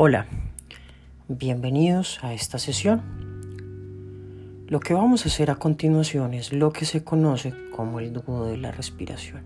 Hola, 0.00 0.28
bienvenidos 1.26 2.20
a 2.22 2.32
esta 2.32 2.60
sesión. 2.60 3.02
Lo 4.68 4.78
que 4.78 4.94
vamos 4.94 5.24
a 5.24 5.28
hacer 5.28 5.50
a 5.50 5.56
continuación 5.56 6.34
es 6.34 6.52
lo 6.52 6.72
que 6.72 6.84
se 6.84 7.02
conoce 7.02 7.52
como 7.74 7.98
el 7.98 8.12
nudo 8.12 8.46
de 8.46 8.58
la 8.58 8.70
respiración. 8.70 9.42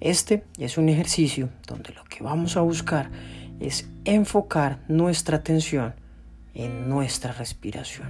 Este 0.00 0.44
es 0.56 0.78
un 0.78 0.88
ejercicio 0.88 1.50
donde 1.66 1.92
lo 1.92 2.02
que 2.04 2.24
vamos 2.24 2.56
a 2.56 2.62
buscar 2.62 3.10
es 3.60 3.90
enfocar 4.06 4.78
nuestra 4.88 5.36
atención 5.36 5.92
en 6.54 6.88
nuestra 6.88 7.34
respiración. 7.34 8.08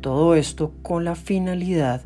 Todo 0.00 0.36
esto 0.36 0.72
con 0.82 1.04
la 1.04 1.16
finalidad 1.16 2.02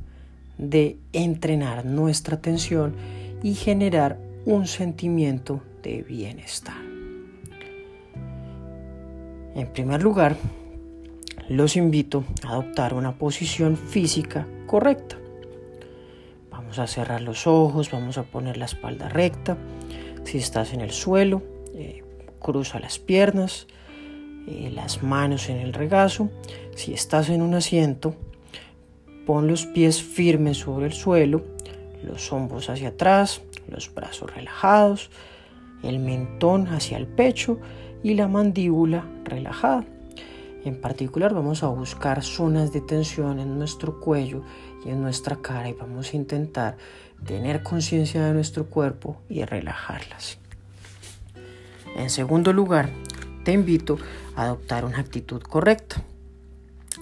de 0.56 0.96
entrenar 1.12 1.84
nuestra 1.84 2.36
atención 2.36 2.94
y 3.42 3.52
generar 3.52 4.18
un 4.46 4.66
sentimiento 4.66 5.62
de 5.82 6.02
bienestar. 6.02 6.92
En 9.54 9.66
primer 9.66 10.02
lugar, 10.02 10.36
los 11.48 11.76
invito 11.76 12.24
a 12.44 12.52
adoptar 12.52 12.94
una 12.94 13.12
posición 13.12 13.76
física 13.76 14.46
correcta. 14.66 15.18
Vamos 16.50 16.78
a 16.78 16.86
cerrar 16.86 17.20
los 17.20 17.46
ojos, 17.46 17.90
vamos 17.90 18.16
a 18.16 18.22
poner 18.22 18.56
la 18.56 18.64
espalda 18.64 19.10
recta. 19.10 19.58
Si 20.24 20.38
estás 20.38 20.72
en 20.72 20.80
el 20.80 20.90
suelo, 20.90 21.42
eh, 21.74 22.02
cruza 22.38 22.80
las 22.80 22.98
piernas, 22.98 23.66
eh, 24.46 24.70
las 24.74 25.02
manos 25.02 25.50
en 25.50 25.58
el 25.58 25.74
regazo. 25.74 26.30
Si 26.74 26.94
estás 26.94 27.28
en 27.28 27.42
un 27.42 27.54
asiento, 27.54 28.14
pon 29.26 29.48
los 29.48 29.66
pies 29.66 30.02
firmes 30.02 30.56
sobre 30.58 30.86
el 30.86 30.92
suelo, 30.94 31.44
los 32.02 32.32
hombros 32.32 32.70
hacia 32.70 32.88
atrás, 32.88 33.42
los 33.68 33.92
brazos 33.92 34.34
relajados, 34.34 35.10
el 35.82 35.98
mentón 35.98 36.68
hacia 36.68 36.96
el 36.96 37.06
pecho 37.06 37.58
y 38.02 38.14
la 38.14 38.28
mandíbula 38.28 39.04
relajada. 39.24 39.84
En 40.64 40.80
particular 40.80 41.34
vamos 41.34 41.62
a 41.62 41.68
buscar 41.68 42.22
zonas 42.22 42.72
de 42.72 42.80
tensión 42.80 43.40
en 43.40 43.58
nuestro 43.58 43.98
cuello 43.98 44.42
y 44.84 44.90
en 44.90 45.02
nuestra 45.02 45.36
cara 45.36 45.68
y 45.68 45.72
vamos 45.72 46.12
a 46.12 46.16
intentar 46.16 46.76
tener 47.26 47.62
conciencia 47.62 48.24
de 48.24 48.32
nuestro 48.32 48.66
cuerpo 48.66 49.20
y 49.28 49.44
relajarlas. 49.44 50.38
En 51.96 52.10
segundo 52.10 52.52
lugar, 52.52 52.90
te 53.44 53.52
invito 53.52 53.98
a 54.36 54.44
adoptar 54.44 54.84
una 54.84 54.98
actitud 54.98 55.42
correcta. 55.42 56.02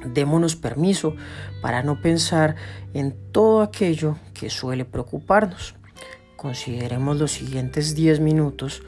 Démonos 0.07 0.57
permiso 0.57 1.15
para 1.61 1.83
no 1.83 2.01
pensar 2.01 2.57
en 2.95 3.15
todo 3.31 3.61
aquello 3.61 4.17
que 4.33 4.49
suele 4.49 4.87
preocuparnos. 4.87 5.75
Consideremos 6.37 7.19
los 7.19 7.33
siguientes 7.33 7.95
10 7.95 8.21
minutos 8.21 8.83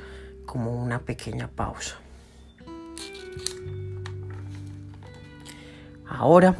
como 0.47 0.83
una 0.83 1.01
pequeña 1.01 1.49
pausa. 1.49 2.02
Ahora 6.07 6.55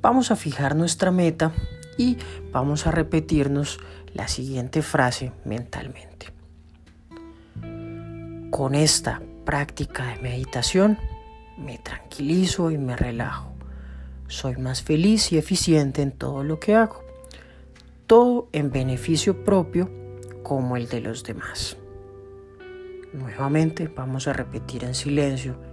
vamos 0.00 0.30
a 0.30 0.36
fijar 0.36 0.74
nuestra 0.74 1.10
meta 1.10 1.52
y 1.98 2.16
vamos 2.52 2.86
a 2.86 2.90
repetirnos 2.90 3.78
la 4.14 4.28
siguiente 4.28 4.82
frase 4.82 5.32
mentalmente. 5.44 6.26
Con 8.50 8.74
esta 8.74 9.20
práctica 9.44 10.06
de 10.06 10.22
meditación 10.22 10.98
me 11.58 11.78
tranquilizo 11.78 12.70
y 12.70 12.78
me 12.78 12.96
relajo. 12.96 13.52
Soy 14.26 14.56
más 14.56 14.82
feliz 14.82 15.32
y 15.32 15.38
eficiente 15.38 16.02
en 16.02 16.12
todo 16.12 16.42
lo 16.44 16.58
que 16.58 16.74
hago. 16.74 17.02
Todo 18.06 18.48
en 18.52 18.70
beneficio 18.70 19.44
propio 19.44 19.90
como 20.42 20.76
el 20.76 20.88
de 20.88 21.00
los 21.00 21.24
demás. 21.24 21.76
Nuevamente 23.12 23.88
vamos 23.88 24.28
a 24.28 24.32
repetir 24.32 24.84
en 24.84 24.94
silencio 24.94 25.67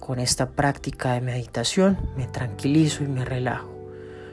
Con 0.00 0.18
esta 0.20 0.50
práctica 0.50 1.12
de 1.12 1.20
meditación 1.20 1.98
me 2.16 2.26
tranquilizo 2.26 3.02
y 3.04 3.08
me 3.08 3.24
relajo. 3.24 3.76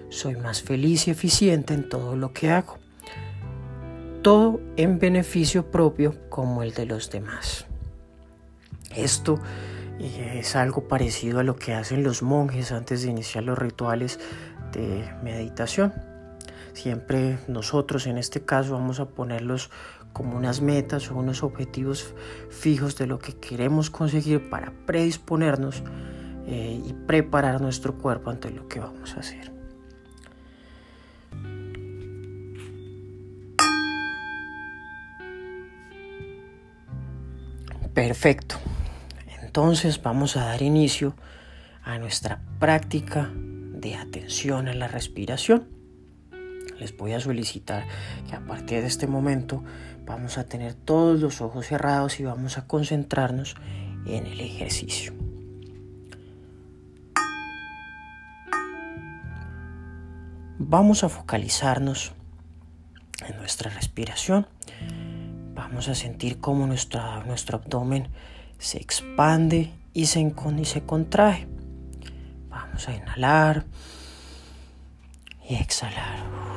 Soy 0.09 0.35
más 0.35 0.61
feliz 0.61 1.07
y 1.07 1.11
eficiente 1.11 1.73
en 1.73 1.89
todo 1.89 2.15
lo 2.15 2.33
que 2.33 2.51
hago. 2.51 2.77
Todo 4.21 4.61
en 4.77 4.99
beneficio 4.99 5.71
propio 5.71 6.29
como 6.29 6.63
el 6.63 6.73
de 6.73 6.85
los 6.85 7.09
demás. 7.09 7.65
Esto 8.95 9.39
eh, 9.99 10.37
es 10.39 10.55
algo 10.55 10.87
parecido 10.87 11.39
a 11.39 11.43
lo 11.43 11.55
que 11.55 11.73
hacen 11.73 12.03
los 12.03 12.21
monjes 12.21 12.71
antes 12.71 13.03
de 13.03 13.09
iniciar 13.09 13.43
los 13.43 13.57
rituales 13.57 14.19
de 14.71 15.11
meditación. 15.23 15.93
Siempre 16.73 17.37
nosotros 17.47 18.07
en 18.07 18.17
este 18.17 18.45
caso 18.45 18.73
vamos 18.73 18.99
a 18.99 19.05
ponerlos 19.05 19.69
como 20.13 20.37
unas 20.37 20.61
metas 20.61 21.09
o 21.11 21.17
unos 21.17 21.43
objetivos 21.43 22.13
fijos 22.49 22.95
de 22.97 23.07
lo 23.07 23.19
que 23.19 23.33
queremos 23.33 23.89
conseguir 23.89 24.49
para 24.49 24.71
predisponernos 24.85 25.83
eh, 26.45 26.81
y 26.85 26.93
preparar 26.93 27.59
nuestro 27.59 27.97
cuerpo 27.97 28.29
ante 28.29 28.51
lo 28.51 28.67
que 28.67 28.79
vamos 28.79 29.15
a 29.15 29.19
hacer. 29.19 29.51
Perfecto. 37.93 38.55
Entonces 39.41 40.01
vamos 40.01 40.35
a 40.35 40.45
dar 40.45 40.61
inicio 40.61 41.15
a 41.83 41.99
nuestra 41.99 42.41
práctica 42.59 43.29
de 43.35 43.95
atención 43.95 44.67
a 44.67 44.73
la 44.73 44.87
respiración 44.87 45.67
les 46.83 46.95
voy 46.97 47.13
a 47.13 47.21
solicitar 47.21 47.85
que 48.29 48.35
a 48.35 48.41
partir 48.41 48.81
de 48.81 48.87
este 48.87 49.07
momento 49.07 49.63
vamos 50.05 50.37
a 50.37 50.43
tener 50.43 50.73
todos 50.73 51.21
los 51.21 51.39
ojos 51.39 51.67
cerrados 51.67 52.19
y 52.19 52.23
vamos 52.23 52.57
a 52.57 52.67
concentrarnos 52.67 53.55
en 54.05 54.27
el 54.27 54.41
ejercicio. 54.41 55.13
Vamos 60.59 61.05
a 61.05 61.09
focalizarnos 61.09 62.11
en 63.25 63.37
nuestra 63.37 63.71
respiración. 63.71 64.45
Vamos 65.53 65.87
a 65.87 65.95
sentir 65.95 66.39
cómo 66.39 66.67
nuestro, 66.67 66.99
abdomen 66.99 68.09
se 68.57 68.77
expande 68.79 69.71
y 69.93 70.07
se, 70.07 70.19
y 70.19 70.65
se 70.65 70.81
contrae. 70.83 71.47
Vamos 72.49 72.89
a 72.89 72.93
inhalar 72.93 73.65
y 75.47 75.55
exhalar. 75.55 76.52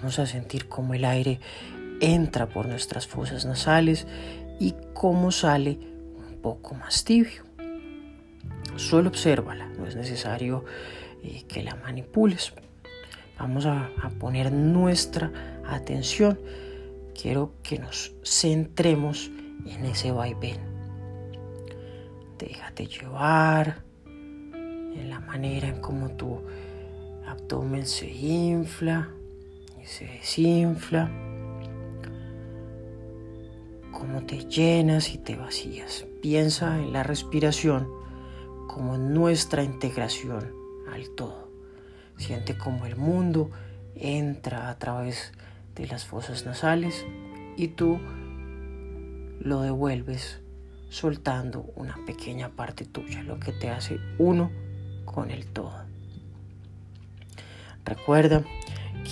Vamos 0.00 0.18
a 0.18 0.24
sentir 0.24 0.66
cómo 0.66 0.94
el 0.94 1.04
aire 1.04 1.40
entra 2.00 2.48
por 2.48 2.66
nuestras 2.66 3.06
fosas 3.06 3.44
nasales 3.44 4.06
y 4.58 4.74
cómo 4.94 5.30
sale 5.30 5.78
un 6.16 6.38
poco 6.40 6.74
más 6.74 7.04
tibio. 7.04 7.42
Solo 8.76 9.10
obsérvala, 9.10 9.68
no 9.68 9.86
es 9.86 9.96
necesario 9.96 10.64
eh, 11.22 11.44
que 11.46 11.62
la 11.62 11.74
manipules. 11.74 12.54
Vamos 13.38 13.66
a, 13.66 13.90
a 14.02 14.08
poner 14.08 14.50
nuestra 14.52 15.30
atención. 15.66 16.40
Quiero 17.20 17.52
que 17.62 17.78
nos 17.78 18.14
centremos 18.24 19.30
en 19.66 19.84
ese 19.84 20.12
vaivén. 20.12 20.60
Déjate 22.38 22.86
llevar 22.86 23.82
en 24.06 25.10
la 25.10 25.20
manera 25.20 25.68
en 25.68 25.82
cómo 25.82 26.08
tu 26.12 26.40
abdomen 27.26 27.84
se 27.84 28.10
infla 28.10 29.10
se 29.90 30.06
desinfla, 30.06 31.10
cómo 33.90 34.22
te 34.24 34.44
llenas 34.44 35.12
y 35.12 35.18
te 35.18 35.34
vacías. 35.34 36.06
Piensa 36.22 36.78
en 36.78 36.92
la 36.92 37.02
respiración 37.02 37.88
como 38.68 38.98
nuestra 38.98 39.64
integración 39.64 40.52
al 40.92 41.10
todo. 41.16 41.50
Siente 42.18 42.56
como 42.56 42.86
el 42.86 42.94
mundo 42.94 43.50
entra 43.96 44.68
a 44.68 44.78
través 44.78 45.32
de 45.74 45.88
las 45.88 46.04
fosas 46.06 46.46
nasales 46.46 47.04
y 47.56 47.68
tú 47.68 47.98
lo 49.40 49.62
devuelves 49.62 50.40
soltando 50.88 51.66
una 51.74 51.98
pequeña 52.06 52.50
parte 52.50 52.84
tuya, 52.84 53.24
lo 53.24 53.40
que 53.40 53.52
te 53.52 53.70
hace 53.70 53.98
uno 54.18 54.52
con 55.04 55.32
el 55.32 55.46
todo. 55.46 55.84
Recuerda 57.84 58.44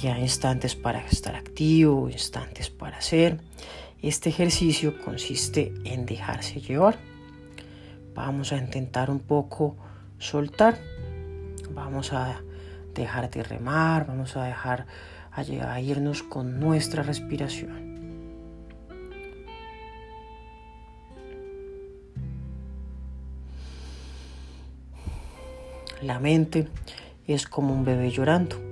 hay 0.07 0.23
instantes 0.23 0.77
para 0.77 1.05
estar 1.07 1.35
activo, 1.35 2.09
instantes 2.09 2.71
para 2.71 2.99
hacer. 2.99 3.41
Este 4.01 4.29
ejercicio 4.29 5.03
consiste 5.03 5.75
en 5.85 6.07
dejarse 6.07 6.61
llevar. 6.61 6.99
Vamos 8.15 8.53
a 8.53 8.59
intentar 8.59 9.11
un 9.11 9.19
poco 9.19 9.77
soltar. 10.19 10.79
Vamos 11.73 12.13
a 12.13 12.41
dejar 12.95 13.29
de 13.31 13.43
remar, 13.43 14.07
vamos 14.07 14.37
a 14.37 14.45
dejar 14.45 14.87
a 15.33 15.81
irnos 15.81 16.23
con 16.23 16.61
nuestra 16.61 17.03
respiración. 17.03 17.89
La 26.03 26.21
mente 26.21 26.69
es 27.27 27.47
como 27.47 27.75
un 27.75 27.85
bebé 27.85 28.11
llorando. 28.11 28.68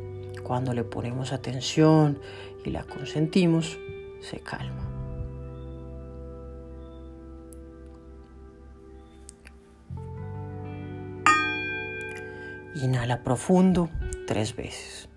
Cuando 0.46 0.72
le 0.72 0.84
ponemos 0.84 1.32
atención 1.32 2.20
y 2.64 2.70
la 2.70 2.84
consentimos, 2.84 3.80
se 4.20 4.38
calma. 4.38 4.88
Inhala 12.76 13.24
profundo 13.24 13.90
tres 14.28 14.54
veces. 14.54 15.08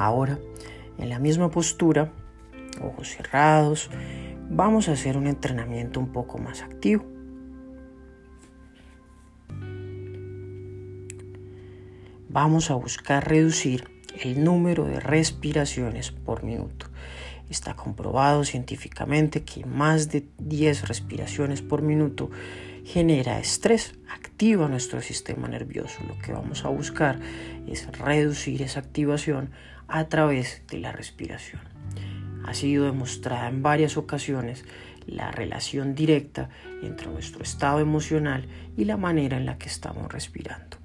Ahora, 0.00 0.38
en 0.96 1.10
la 1.10 1.18
misma 1.18 1.50
postura, 1.50 2.10
ojos 2.80 3.10
cerrados, 3.10 3.90
vamos 4.48 4.88
a 4.88 4.92
hacer 4.92 5.18
un 5.18 5.26
entrenamiento 5.26 6.00
un 6.00 6.10
poco 6.10 6.38
más 6.38 6.62
activo. 6.62 7.04
Vamos 12.30 12.70
a 12.70 12.76
buscar 12.76 13.28
reducir 13.28 13.90
el 14.18 14.42
número 14.42 14.86
de 14.86 15.00
respiraciones 15.00 16.12
por 16.12 16.44
minuto. 16.44 16.86
Está 17.50 17.76
comprobado 17.76 18.44
científicamente 18.44 19.42
que 19.42 19.66
más 19.66 20.08
de 20.08 20.26
10 20.38 20.88
respiraciones 20.88 21.60
por 21.60 21.82
minuto 21.82 22.30
genera 22.84 23.38
estrés, 23.38 23.94
activa 24.08 24.66
nuestro 24.66 25.02
sistema 25.02 25.46
nervioso. 25.46 26.00
Lo 26.08 26.16
que 26.18 26.32
vamos 26.32 26.64
a 26.64 26.68
buscar 26.68 27.20
es 27.70 27.86
reducir 27.98 28.62
esa 28.62 28.80
activación 28.80 29.50
a 29.88 30.04
través 30.04 30.62
de 30.68 30.78
la 30.78 30.92
respiración. 30.92 31.62
Ha 32.44 32.54
sido 32.54 32.84
demostrada 32.84 33.48
en 33.48 33.62
varias 33.62 33.96
ocasiones 33.96 34.64
la 35.06 35.30
relación 35.30 35.94
directa 35.94 36.48
entre 36.82 37.08
nuestro 37.08 37.42
estado 37.42 37.80
emocional 37.80 38.46
y 38.76 38.84
la 38.84 38.96
manera 38.96 39.36
en 39.36 39.46
la 39.46 39.58
que 39.58 39.68
estamos 39.68 40.10
respirando. 40.12 40.78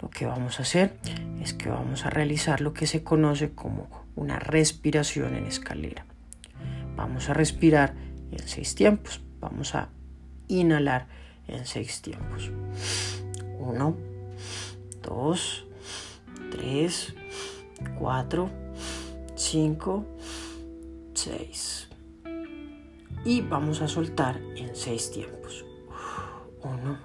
Lo 0.00 0.10
que 0.10 0.26
vamos 0.26 0.58
a 0.58 0.62
hacer 0.62 0.98
es 1.42 1.54
que 1.54 1.70
vamos 1.70 2.04
a 2.04 2.10
realizar 2.10 2.60
lo 2.60 2.74
que 2.74 2.86
se 2.86 3.02
conoce 3.02 3.52
como 3.52 3.88
una 4.14 4.38
respiración 4.38 5.34
en 5.34 5.46
escalera. 5.46 6.04
Vamos 6.96 7.28
a 7.28 7.34
respirar 7.34 7.94
en 8.30 8.46
seis 8.46 8.74
tiempos. 8.74 9.22
Vamos 9.40 9.74
a 9.74 9.88
inhalar 10.48 11.06
en 11.48 11.64
seis 11.64 12.02
tiempos. 12.02 12.50
Uno, 13.58 13.96
dos, 15.02 15.65
tres, 16.50 17.14
cuatro, 17.98 18.50
cinco, 19.34 20.04
seis. 21.14 21.88
Y 23.24 23.40
vamos 23.40 23.82
a 23.82 23.88
soltar 23.88 24.40
en 24.56 24.74
seis 24.76 25.10
tiempos. 25.10 25.64
Uno, 26.62 26.98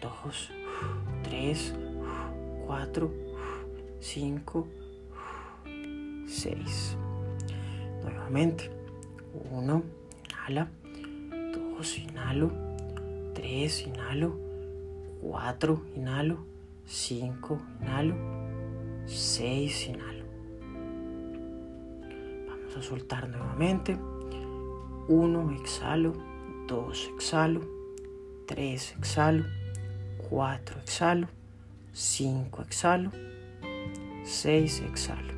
dos, 0.00 0.50
tres, 1.22 1.74
4, 2.68 3.10
5, 3.98 4.68
6. 6.26 6.96
Nuevamente. 8.02 8.70
1, 9.50 9.82
inhala. 10.28 10.68
2, 11.78 11.98
inhalo. 11.98 12.52
3, 13.34 13.86
inhalo. 13.86 14.36
4, 15.22 15.82
inhalo. 15.96 16.44
5, 16.84 17.58
inhalo. 17.80 18.37
6, 19.08 19.88
inhalo. 19.88 20.24
Vamos 22.48 22.76
a 22.76 22.82
soltar 22.82 23.28
nuevamente. 23.28 23.98
1, 25.08 25.50
exhalo. 25.60 26.12
2, 26.68 27.10
exhalo. 27.14 27.60
3, 28.46 28.94
exhalo. 28.98 29.44
4, 30.28 30.80
exhalo. 30.80 31.28
5 31.98 32.62
exhalo, 32.62 33.10
6 34.22 34.82
exhalo. 34.82 35.34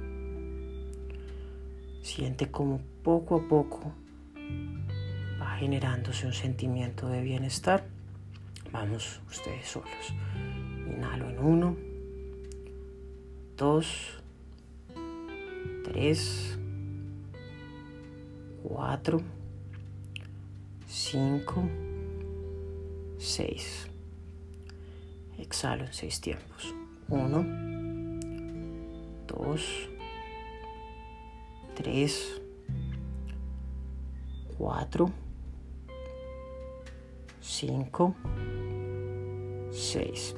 Siente 2.03 2.51
como 2.51 2.83
poco 3.03 3.37
a 3.37 3.49
poco 3.49 3.95
va 5.41 5.57
generándose 5.57 6.27
un 6.27 6.35
sentimiento 6.35 7.09
de 7.09 7.23
bienestar. 7.23 7.87
Vamos 8.73 9.23
ustedes 9.31 9.69
solos. 9.69 10.15
Inhalo 10.87 11.31
en 11.31 11.39
1, 11.39 11.77
2, 13.61 14.23
3, 15.85 16.59
4, 18.62 19.21
5, 20.89 21.69
6. 23.19 23.87
Exhalo 25.37 25.85
en 25.85 25.93
seis 25.93 26.23
tiempos. 26.23 26.75
Uno, 27.11 27.45
dos, 29.27 29.91
tres, 31.75 32.41
cuatro, 34.57 35.12
cinco, 37.43 38.15
seis. 39.71 40.35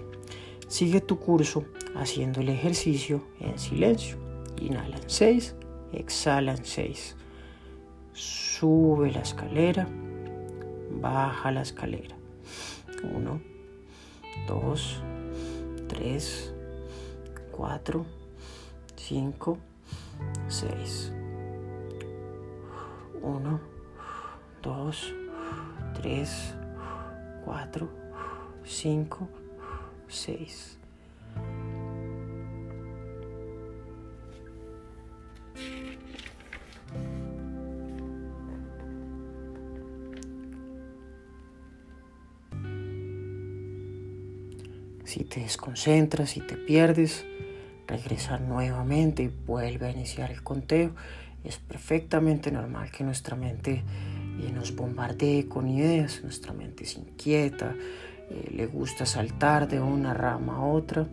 Sigue 0.72 1.02
tu 1.02 1.18
curso 1.18 1.66
haciendo 1.94 2.40
el 2.40 2.48
ejercicio 2.48 3.20
en 3.40 3.58
silencio. 3.58 4.16
Inhala 4.58 4.96
en 4.96 5.10
seis, 5.10 5.54
exhala 5.92 6.52
en 6.52 6.64
seis. 6.64 7.14
Sube 8.14 9.12
la 9.12 9.20
escalera, 9.20 9.86
baja 10.98 11.52
la 11.52 11.60
escalera. 11.60 12.16
Uno, 13.02 13.42
2, 14.48 15.02
3, 15.88 16.54
4, 17.50 18.06
5, 18.96 19.58
6. 20.48 21.12
1, 23.20 23.60
2, 24.62 25.14
3, 26.00 26.54
4, 27.44 27.88
5, 28.64 29.28
6. 30.14 30.78
Si 45.04 45.24
te 45.24 45.40
desconcentras, 45.40 46.30
si 46.30 46.40
te 46.40 46.56
pierdes, 46.56 47.26
regresar 47.86 48.40
nuevamente 48.40 49.24
y 49.24 49.30
vuelve 49.46 49.88
a 49.88 49.90
iniciar 49.90 50.30
el 50.30 50.42
conteo. 50.42 50.92
Es 51.44 51.58
perfectamente 51.58 52.50
normal 52.50 52.90
que 52.90 53.04
nuestra 53.04 53.36
mente 53.36 53.82
eh, 54.40 54.52
nos 54.54 54.74
bombardee 54.74 55.48
con 55.48 55.68
ideas, 55.68 56.22
nuestra 56.22 56.54
mente 56.54 56.84
es 56.84 56.96
inquieta, 56.96 57.74
eh, 58.32 58.50
le 58.54 58.66
gusta 58.66 59.06
saltar 59.06 59.68
de 59.68 59.80
una 59.80 60.14
rama 60.14 60.56
a 60.56 60.64
otra. 60.64 61.06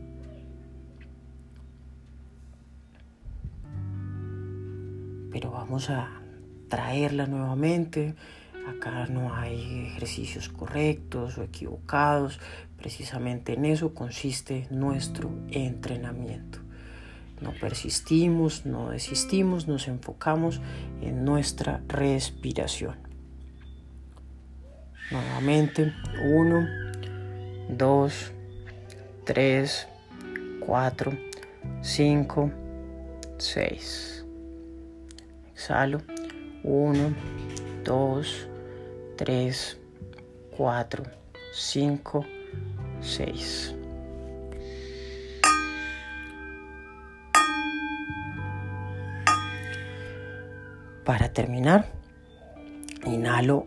Pero 5.32 5.52
vamos 5.52 5.90
a 5.90 6.10
traerla 6.70 7.28
nuevamente. 7.28 8.16
Acá 8.68 9.08
no 9.08 9.34
hay 9.34 9.88
ejercicios 9.88 10.50
correctos 10.50 11.38
o 11.38 11.44
equivocados, 11.44 12.40
Precisamente 12.80 13.54
en 13.54 13.66
eso 13.66 13.94
consiste 13.94 14.66
nuestro 14.70 15.30
entrenamiento. 15.50 16.60
No 17.42 17.52
persistimos, 17.52 18.66
no 18.66 18.90
desistimos, 18.90 19.68
nos 19.68 19.90
enfocamos 19.90 20.62
en 21.02 21.26
nuestra 21.26 21.82
respiración. 21.90 22.96
Nuevamente, 25.12 25.94
1, 26.24 26.68
2, 27.70 28.32
3, 29.26 29.88
4, 30.66 31.18
5, 31.82 32.52
6. 33.38 34.26
Exhalo. 35.54 36.02
1, 36.64 37.16
2, 37.86 38.48
3, 39.18 39.78
4, 40.58 41.04
5, 41.54 42.26
6. 43.02 43.76
Para 51.06 51.32
terminar, 51.32 51.86
inhalo 53.06 53.66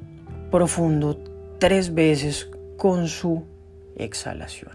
profundo 0.51 1.19
tres 1.59 1.95
veces 1.95 2.49
con 2.77 3.09
su 3.09 3.52
exhalación. 3.97 4.73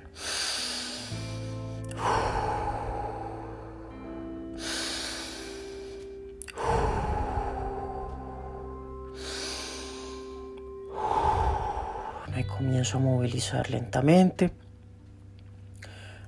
Comienzo 12.58 12.98
a 12.98 13.02
movilizar 13.02 13.70
lentamente. 13.70 14.50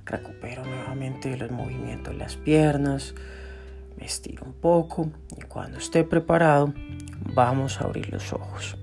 Recupero 0.06 0.64
nuevamente 0.64 1.36
los 1.36 1.50
movimientos 1.50 2.14
de 2.14 2.20
las 2.20 2.36
piernas. 2.36 3.16
Me 3.98 4.06
estiro 4.06 4.46
un 4.46 4.54
poco 4.54 5.10
y 5.36 5.42
cuando 5.42 5.80
esté 5.80 6.04
preparado 6.04 6.72
vamos 7.34 7.82
a 7.82 7.86
abrir 7.86 8.12
los 8.12 8.32
ojos. 8.32 8.78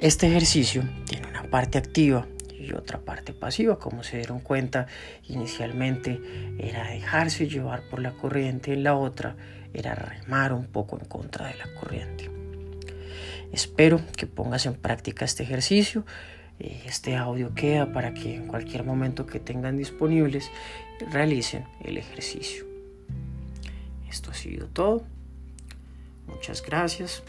Este 0.00 0.28
ejercicio 0.28 0.82
tiene 1.04 1.28
una 1.28 1.42
parte 1.42 1.76
activa 1.76 2.26
y 2.58 2.72
otra 2.72 3.00
parte 3.00 3.34
pasiva. 3.34 3.78
Como 3.78 4.02
se 4.02 4.16
dieron 4.16 4.40
cuenta, 4.40 4.86
inicialmente 5.28 6.18
era 6.58 6.88
dejarse 6.88 7.48
llevar 7.48 7.82
por 7.90 8.00
la 8.00 8.12
corriente, 8.12 8.72
y 8.72 8.76
la 8.76 8.96
otra 8.96 9.36
era 9.74 9.94
remar 9.94 10.54
un 10.54 10.64
poco 10.64 10.98
en 10.98 11.04
contra 11.04 11.48
de 11.48 11.56
la 11.56 11.74
corriente. 11.74 12.30
Espero 13.52 14.00
que 14.16 14.26
pongas 14.26 14.64
en 14.64 14.72
práctica 14.72 15.26
este 15.26 15.42
ejercicio. 15.42 16.06
Eh, 16.60 16.80
este 16.86 17.16
audio 17.16 17.54
queda 17.54 17.92
para 17.92 18.14
que 18.14 18.36
en 18.36 18.46
cualquier 18.46 18.84
momento 18.84 19.26
que 19.26 19.38
tengan 19.38 19.76
disponibles 19.76 20.50
realicen 21.12 21.66
el 21.84 21.98
ejercicio. 21.98 22.64
Esto 24.08 24.30
ha 24.30 24.34
sido 24.34 24.66
todo. 24.68 25.02
Muchas 26.26 26.62
gracias. 26.62 27.22